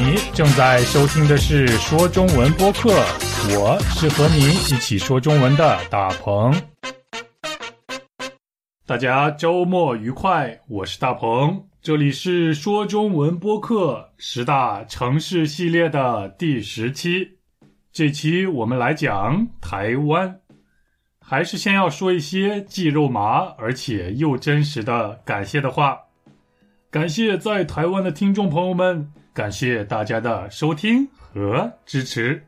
[0.00, 2.90] 你正在收听的是说中文播客，
[3.50, 6.54] 我是和你一起说中文的大鹏。
[8.86, 17.30] 大家周末愉快，我是大鹏，这里是说中文播客十大城市系列的第十期。
[17.92, 20.38] 这期我们来讲台湾，
[21.20, 25.98] 还是先要说一些既肉麻而且又真实的感谢的话。
[26.88, 32.42] 感谢在台湾的听众朋友们，感谢大家的收听和支持。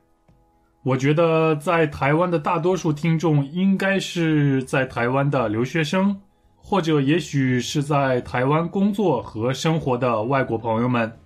[0.82, 6.20] 我觉得在台湾的大多数听众应该是在台湾的留学生，
[6.56, 11.16] 或者也许是在台湾工作和生活的外国朋友们。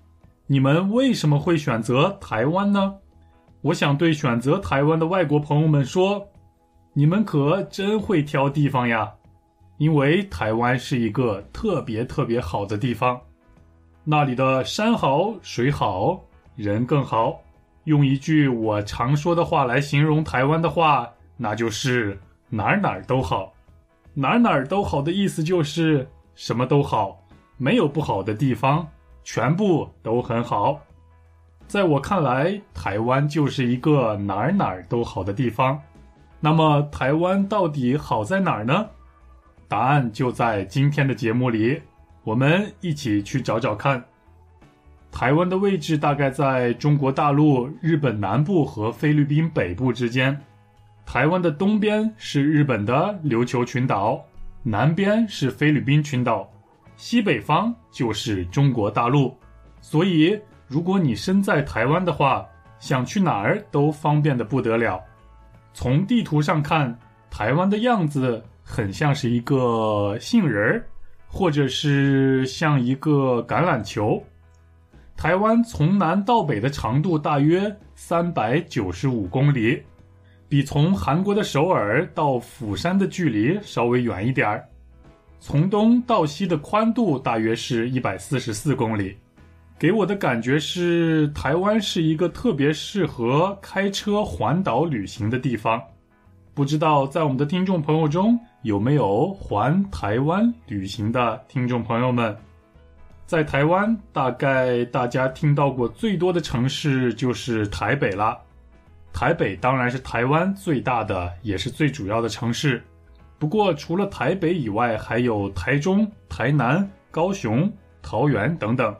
[0.47, 2.97] 你们为什么会选择台湾呢？
[3.63, 6.29] 我想对选择台湾的外国朋友们说，
[6.93, 9.11] 你们可真会挑地方呀！
[9.79, 13.19] 因为台湾是一个特别特别好的地方，
[14.05, 16.21] 那里的山好水好
[16.57, 17.41] 人更好。
[17.85, 23.53] 用一句我常说的话来形容台湾的话，那就是哪儿哪儿都好。
[24.13, 27.19] 哪儿哪儿都好的意思就是什么都好，
[27.57, 28.87] 没有不好的地方，
[29.23, 30.79] 全部都很好。
[31.67, 35.81] 在我看来，台湾就是一个哪儿哪儿都好的地方。
[36.41, 38.87] 那么，台湾到底好在哪儿呢？
[39.67, 41.81] 答案就在今天的节目里，
[42.25, 44.03] 我们一起去找找看。
[45.13, 50.37] 台湾的位置大概在中国大陆、日本南部和菲律宾北部之间。
[51.07, 54.21] 台湾的东边是日本的琉球群岛，
[54.63, 56.51] 南边是菲律宾群岛，
[56.97, 59.37] 西北方就是中国大陆。
[59.81, 62.45] 所以，如果你身在台湾的话，
[62.81, 65.01] 想去哪儿都方便的不得了。
[65.75, 66.99] 从地图上看，
[67.31, 68.43] 台湾的样子。
[68.67, 70.87] 很像是一个杏仁儿，
[71.35, 74.23] 或者是像一个橄榄球。
[75.17, 79.83] 台湾从南到北的长度大约三百九十五公里，
[80.49, 84.65] 比从韩国的首尔到釜山的距离稍微远一点儿。
[85.41, 89.17] 从东到西的宽度大约是一百四十四公里，
[89.77, 95.83] 给我的感觉是台湾是一个特别适合开车环岛旅行的地方。
[96.55, 102.35] 不知道在我们的听众朋友中有没有环台湾旅行的听众朋友们？
[103.27, 108.39] 在台湾，大概大家听到过最多的城市就是台北了。
[109.13, 112.81] 台北当然是台湾最大的，也是最主要的城市。
[113.37, 118.95] 不过，除了台北以外，还有台中、台南、高雄、桃园等等。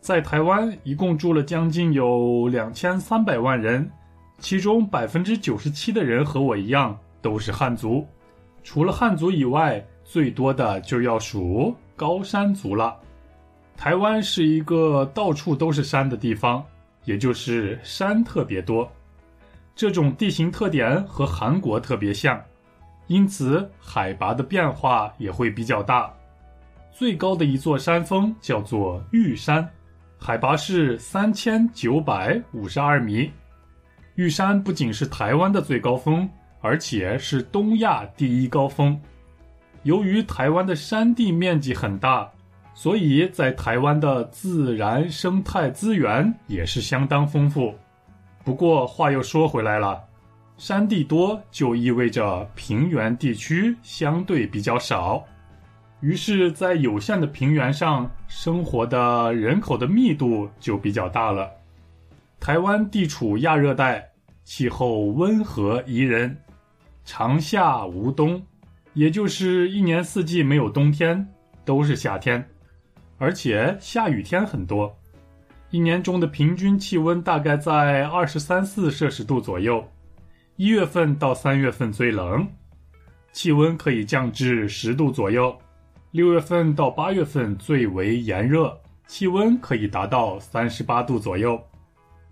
[0.00, 3.90] 在台湾，一共住了将近有两千三百万人。
[4.38, 8.06] 其中百分之九十七的人和我一样都是汉族，
[8.62, 12.96] 除了汉族以外，最多的就要数高山族了。
[13.76, 16.64] 台湾是一个到处都是山的地方，
[17.04, 18.88] 也就是山特别多。
[19.74, 22.40] 这种地形特点和韩国特别像，
[23.06, 26.12] 因此海拔的变化也会比较大。
[26.92, 29.68] 最高的一座山峰叫做玉山，
[30.18, 33.30] 海拔是三千九百五十二米。
[34.18, 36.28] 玉山不仅是台湾的最高峰，
[36.60, 39.00] 而且是东亚第一高峰。
[39.84, 42.28] 由于台湾的山地面积很大，
[42.74, 47.72] 所以在台湾的自然生态资源也是相当丰富。
[48.42, 50.02] 不过话又说回来了，
[50.56, 55.24] 山地多就意味着平原地区相对比较少，
[56.00, 61.48] 于是，在有限的平原上生活的人口的密度就比较大了。
[62.40, 64.07] 台湾地处亚热带，
[64.48, 66.34] 气候温和宜人，
[67.04, 68.42] 长夏无冬，
[68.94, 71.28] 也就是一年四季没有冬天，
[71.66, 72.42] 都是夏天，
[73.18, 74.90] 而且下雨天很多。
[75.68, 79.86] 一年中的平均气温大概在二十三四摄氏度左右，
[80.56, 82.48] 一月份到三月份最冷，
[83.32, 85.52] 气温可以降至十度左右；
[86.12, 88.74] 六月份到八月份最为炎热，
[89.06, 91.62] 气温可以达到三十八度左右。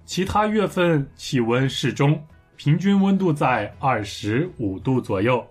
[0.07, 2.19] 其他月份气温适中，
[2.55, 5.45] 平均温度在二十五度左右。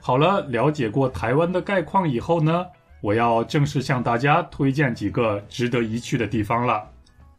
[0.00, 2.66] 好了，了解过台湾的概况以后呢，
[3.00, 6.84] 我要正式向大家推荐几个值得一去的地方了。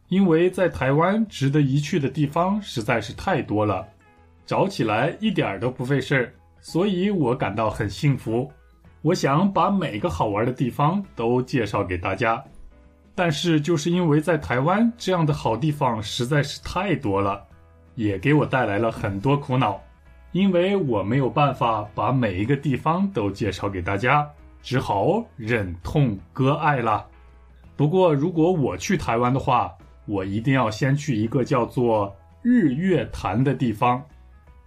[0.08, 3.86] 因为在台湾值得一去的地方实在是太多了，
[4.46, 8.50] 找起来一点儿都不费事儿，所以我感到很幸福。
[9.02, 12.42] 我想把每个好玩的地方都介绍给大家。
[13.22, 17.46] 但是，就是因为在台湾这样的好地方实在是太多了，
[17.94, 19.78] 也给我带来了很多苦恼，
[20.32, 24.26] 因为我没有办法把每一个地方都介绍给大家，
[24.62, 27.06] 只好忍痛割爱了。
[27.76, 29.70] 不过，如果我去台湾的话，
[30.06, 34.02] 我一定要先去一个叫做日月潭的地方。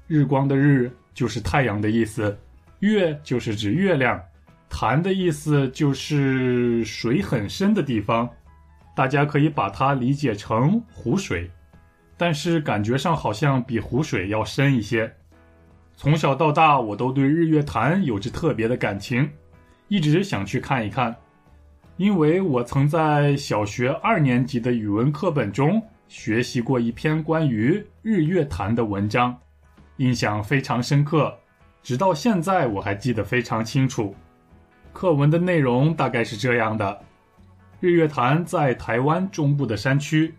[0.06, 2.38] 日光的日就是太阳的意思，
[2.82, 4.22] 月就是指月亮，
[4.70, 8.30] 潭的意思就是水很深的地方。
[8.95, 11.50] 大家可以把它理解成湖水，
[12.16, 15.12] 但是感觉上好像比湖水要深一些。
[15.95, 19.30] 从小到大，我都对日月潭有着特别的感情，
[19.88, 21.16] 一直想去看一看。
[21.98, 29.38] 因为我曾在小学二年级的语文课本中学习过一篇关于日月潭的文章，
[29.98, 31.31] 印象非常深刻，
[31.84, 34.16] 直到现在我还记得非常清楚。
[34.92, 37.00] 课文的内容大概是这样的：
[37.84, 40.34] 日月潭在台湾中部的山区，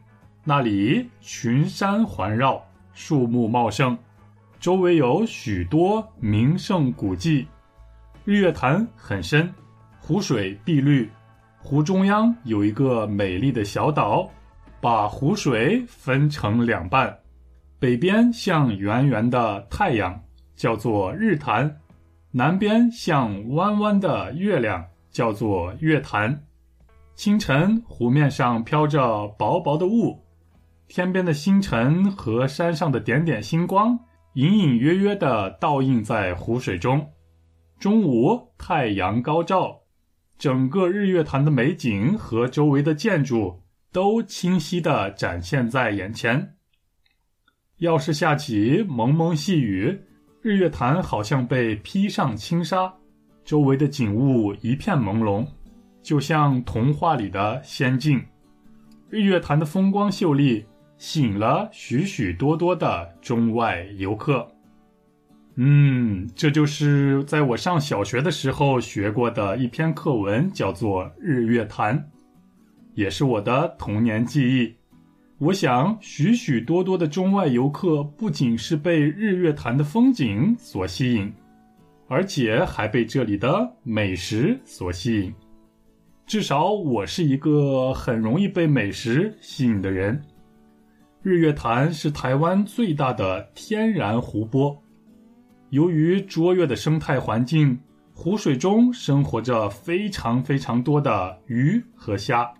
[0.44, 3.98] 那里群山环绕，树木茂盛，
[4.58, 7.46] 周围有许多名胜古迹。
[8.24, 9.52] 日月潭很深，
[9.98, 11.06] 湖水碧绿。
[11.58, 14.26] 湖中央有一个美丽的小岛，
[14.80, 17.14] 把湖水分成两半，
[17.78, 20.18] 北边像圆圆的太阳，
[20.56, 21.68] 叫做日潭；
[22.30, 26.42] 南边像弯弯的月亮，叫做月潭。
[27.14, 30.20] 清晨，湖面上飘着薄薄的雾，
[30.88, 33.98] 天边的星辰和山上的点点星光
[34.34, 37.08] 隐隐约约地倒映在湖水中。
[37.78, 39.80] 中午，太阳高照。
[40.36, 43.62] 整个日月潭的美景和周围的建筑
[43.92, 46.56] 都清晰地展现在眼前。
[47.78, 49.96] 要是下起蒙蒙细雨，
[50.42, 52.92] 日月潭好像被披上轻纱，
[53.44, 55.46] 周围的景物一片朦胧，
[56.04, 58.22] 就像童话里的仙境。
[59.08, 60.64] 日月潭的风光秀丽，
[60.98, 64.46] 吸引了许许多多的中外游客。
[65.56, 71.98] 嗯，这就是在我上小学的时候学过的一篇课文，叫做《日月潭》，
[72.94, 74.74] 也是我的童年记忆。
[75.38, 81.32] 我想，许许多多的中外游客不仅是被日月潭的风景所吸引，
[82.08, 85.34] 而且还被这里的美食所吸引。
[86.26, 90.20] 至少我是一个很容易被美食吸引的人。
[91.22, 94.76] 日月潭是台湾最大的天然湖泊。
[95.68, 97.78] 由于卓越的生态环境，
[98.14, 102.50] 湖水中生活着非常非常多的鱼和虾。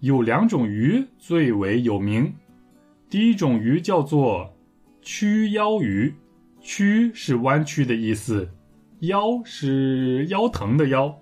[0.00, 2.32] 有两种鱼最为有名，
[3.10, 4.48] 第一种鱼叫做
[5.02, 6.14] 曲腰鱼，
[6.60, 8.48] 曲是弯曲的意思，
[9.00, 11.16] 腰是腰疼的腰。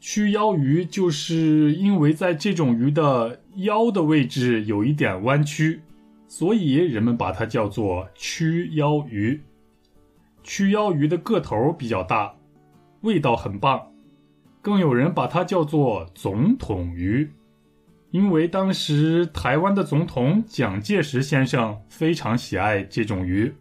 [0.00, 5.82] 曲腰鱼就是因为在这种鱼的腰的位置有一点弯曲，
[6.26, 9.38] 所以人们把它叫做曲腰鱼。
[10.42, 12.34] 曲腰鱼的个头比较大，
[13.02, 13.92] 味道很棒，
[14.62, 17.30] 更有人把它叫做总统鱼，
[18.10, 23.52] 因为当时台湾的总统蒋介石先生非常喜爱这种鱼，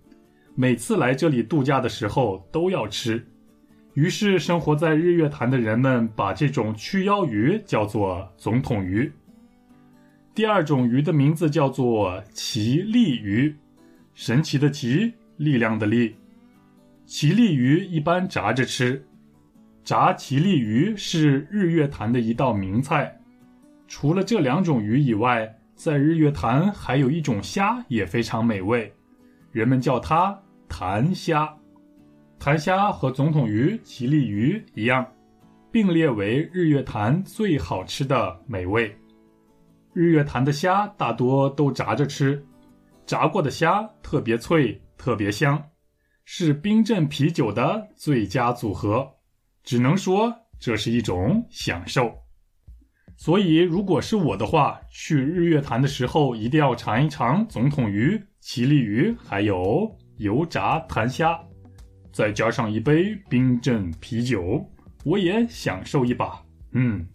[0.55, 3.27] 每次来这里度假的时候都要吃，
[3.99, 9.11] 于是生活在日月潭的人们把这种曲腰鱼叫做总统鱼。
[10.33, 13.53] 第二种鱼的名字叫做奇力鱼，
[14.13, 16.15] 神奇的奇，力量的力。
[17.05, 19.05] 奇力鱼一般炸着吃，
[19.83, 23.19] 炸奇力鱼是日月潭的一道名菜。
[23.85, 28.93] 除了这两种鱼以外，在日月潭还有一种虾也非常美味，
[29.51, 30.39] 人们叫它
[30.69, 31.53] 潭虾。
[32.39, 35.05] 潭虾和总统鱼、奇力鱼一样，
[35.69, 38.89] 并列为日月潭最好吃的美味。
[39.91, 42.41] 日月潭的虾大多都炸着吃，
[43.05, 45.61] 炸过的虾特别脆，特别香。
[46.23, 49.05] 是冰镇啤酒的最佳组合，
[49.61, 52.09] 只能说这是一种享受。
[53.17, 61.37] 所以，如果是我的话，去日月潭的时候一定要尝一尝总统鱼、奇力鱼，还有油炸潭虾，
[62.11, 64.65] 再加上一杯冰镇啤酒，
[65.03, 66.43] 我也享受一把。
[66.71, 67.05] 嗯，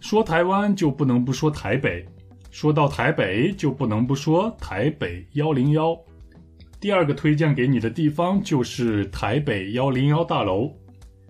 [0.00, 2.04] 说台湾就不能不说台北，
[2.50, 5.96] 说到台北就不能不说台北幺零幺。
[6.80, 10.72] 第二个推荐给你的地方就是台北幺零幺大楼，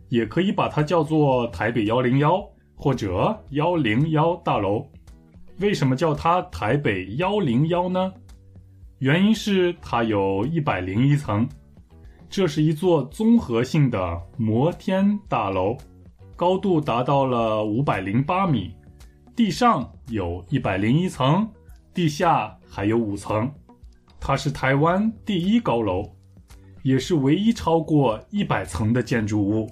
[0.09, 4.87] 也可以把它叫做台北幺零幺或者幺零幺大楼。
[5.59, 8.13] 为什么叫它台北幺零幺呢？
[8.99, 11.49] 原因是它有一百零一层，
[12.31, 15.77] 这是一座综合性的摩天大楼，
[16.37, 18.71] 高度达到了五百零八米，
[19.35, 21.49] 地上有一百零一层，
[21.95, 23.51] 地下还有五层。
[24.21, 26.05] 它是台湾第一高楼，
[26.83, 29.71] 也是唯一超过一百层的建筑物。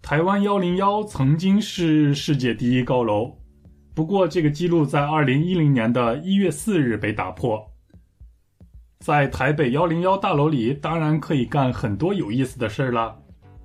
[0.00, 3.36] 台湾幺零幺曾经是世界第一高楼，
[3.92, 7.60] 不过这个记录在二零一零年的一月四日被打破。
[8.98, 13.16] 在台北幺零幺大楼里，当然可以干很多有意思的事儿了，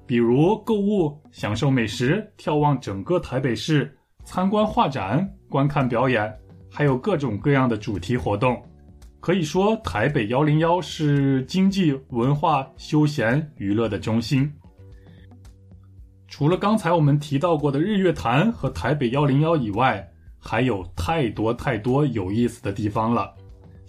[0.05, 6.31] 比如购物、享受美食、眺望整个台北市、参观画展、观看表演，
[6.69, 8.61] 还有各种各样的主题活动。
[9.19, 14.51] 可以说，台北幺零幺是经济、文化、休闲、娱乐的中心。
[16.27, 20.07] 除了刚才我们提到过的日月潭和台北幺零幺以外，
[20.39, 23.31] 还有太多太多有意思的地方了。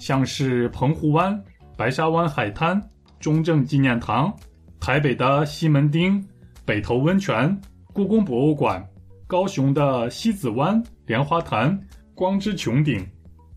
[0.03, 1.41] 像是澎湖湾、
[1.77, 2.83] 白沙湾海滩、
[3.21, 4.35] 中正纪念堂、
[4.81, 6.21] 台北的西门町、
[6.65, 7.57] 北投温泉、
[7.93, 8.85] 故宫博物馆、
[9.29, 11.81] 高雄的西子湾、莲花潭、
[12.17, 13.07] 光之穹顶、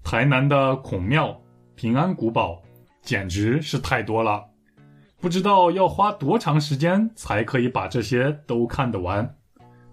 [0.04, 1.36] 台南的孔庙、
[1.74, 2.62] 平安古堡，
[3.02, 4.46] 简直是太多了，
[5.20, 9.36] 不知道要花多长时间才可以把这些都看得完。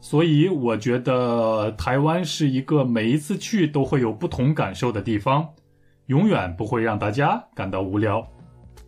[0.00, 5.48] 所以我觉得台湾是一个每一次去都会有不同感受的地方。
[6.06, 8.26] 永远不会让大家感到无聊。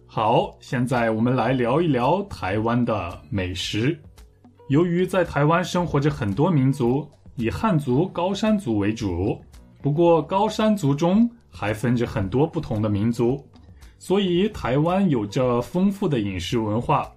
[0.07, 3.99] 好，现在我们来聊一聊台湾的美食。
[4.69, 9.39] 由于在台湾生活着很多民族，以汉族、高山族为主，
[9.83, 13.45] 不过高山族中还分着很多不同的民族，
[13.99, 17.11] 所以台湾有着丰富的饮食文化。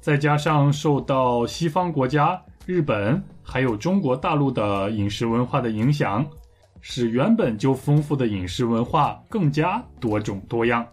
[0.00, 6.26] 再加上受到西方国家、日本还有中国大陆的饮食文化的影响。
[6.80, 10.86] 使原本就丰富的饮食文化更加多种多样。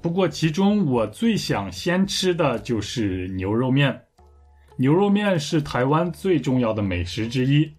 [0.00, 4.00] 不过，其中我最想先吃的就是牛肉面。
[4.76, 7.70] 牛肉面是台湾最重要的美食之一。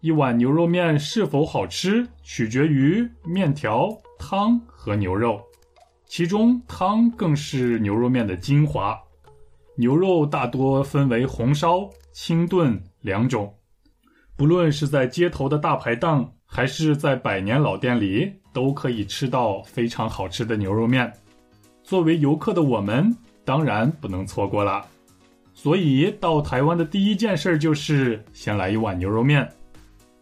[0.00, 5.42] 一碗牛肉面是否好吃，取决于面条、汤和牛肉，
[6.06, 8.98] 其中汤更是牛肉面的精华。
[9.76, 13.52] 牛肉大多分为红烧、清炖两种。
[14.36, 21.12] 不论是在街头的大排档，还是在百年老店里，都可以吃到非常好吃的牛肉面。
[21.84, 23.14] 作为游客的我们，
[23.44, 24.84] 当然不能错过了。
[25.52, 29.46] 所以到台湾的第一件事就是先来一碗牛肉面，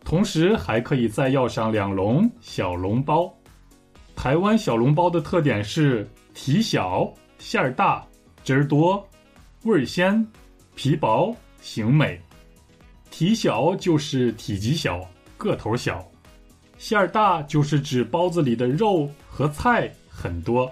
[0.04, 3.32] 同时还可以再要上两笼小笼包。
[4.14, 8.04] 台湾小笼包的特点是体小、馅儿大、
[8.42, 9.06] 汁儿多、
[9.62, 10.26] 味儿鲜、
[10.74, 12.20] 皮薄、形美。
[13.10, 15.00] 体小就是体积小、
[15.36, 16.06] 个头小。
[16.78, 20.70] 馅儿大就是指包子里的肉和菜很多，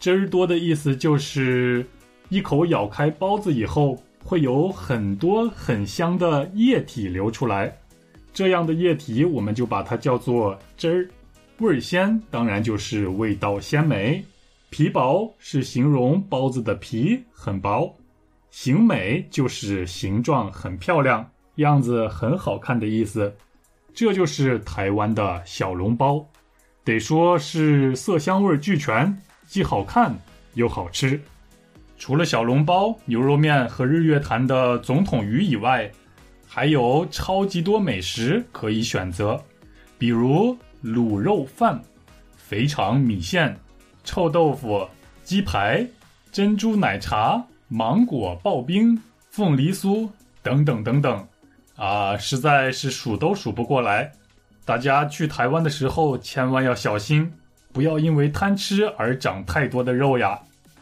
[0.00, 1.86] 汁儿多的意思就是
[2.28, 7.76] 一口咬开包子以后会有很多很香的液体流出来，
[8.32, 11.08] 这样的液体我们就把它叫做汁儿。
[11.58, 14.24] 味儿鲜当然就是味道鲜美，
[14.70, 17.92] 皮薄是形容包子的皮很薄，
[18.50, 23.34] 形美就是形状很漂亮，样子很好看的意思。
[23.98, 26.24] 这就是台湾的小笼包，
[26.84, 29.12] 得说是色香味俱全，
[29.44, 30.16] 既好看
[30.54, 31.20] 又好吃。
[31.96, 35.90] 除了小笼包、牛肉面和日月潭的总统鱼以外，
[36.46, 39.36] 还有超级多美食可以选择，
[39.98, 41.82] 比如卤肉饭、
[42.36, 43.58] 肥肠米线、
[44.04, 44.86] 臭豆腐、
[45.24, 45.84] 鸡排、
[46.30, 48.96] 珍珠奶茶、芒果刨冰、
[49.28, 50.08] 凤梨酥
[50.40, 51.26] 等等等等。
[51.78, 54.10] 啊，实在是数都数不过来。
[54.64, 57.32] 大家去台湾的时候，千万要小心，
[57.72, 60.38] 不要因为贪吃而长太多的肉呀。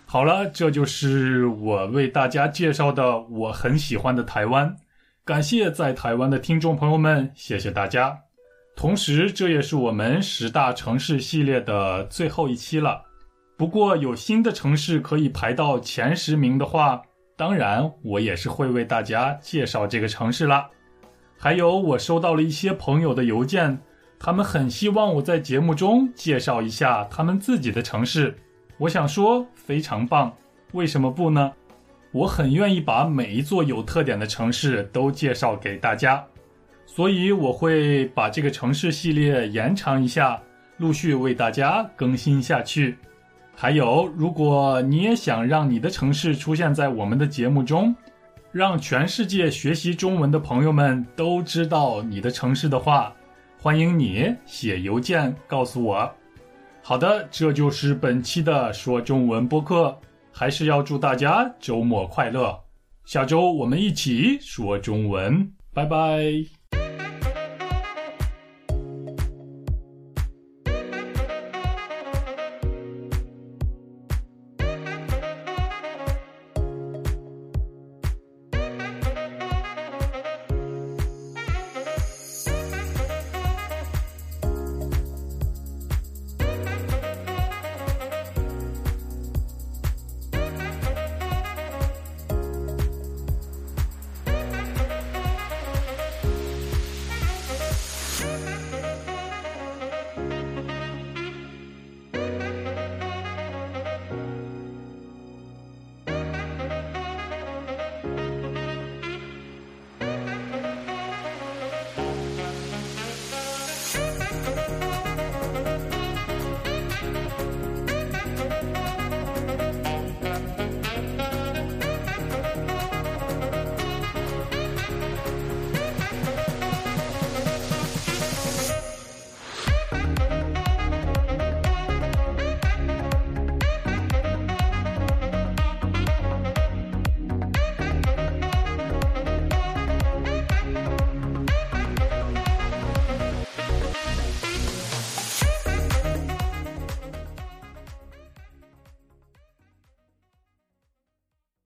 [0.06, 4.74] 好了，这就是我为大家介绍的我很喜欢的台湾。
[5.24, 8.16] 感谢在台湾的听众朋友们，谢谢大家。
[8.74, 13.02] 同时，这也是我们十大城市系列的最后一期了。
[13.56, 17.02] 不过，有新的城市可以排到前十名的话，
[17.36, 20.68] 当然我也是会为大家介绍这个城市啦。
[21.38, 23.78] 还有，我收到了一些朋友的邮件，
[24.18, 28.36] 他们很希望我在节目中介绍一下他们自己的城市。
[28.78, 30.32] 我想说，非常棒，
[30.72, 31.52] 为什么不呢？
[32.12, 36.24] 我很愿意把每一座有特点的城市都介绍给大家，
[36.86, 40.40] 所以我会把这个城市系列延长一下，
[40.78, 42.96] 陆续为大家更新下去。
[43.54, 47.94] 还有，如果你也想让你的城市出现在我们的节目中，
[48.52, 53.14] 让全世界学习中文的朋友们都知道你的城市的话，
[53.60, 56.10] 欢迎你写邮件告诉我。
[56.82, 59.98] 好的，这就是本期的说中文播客，
[60.30, 62.58] 还是要祝大家周末快乐。
[63.04, 66.65] 下周我们一起说中文，拜拜。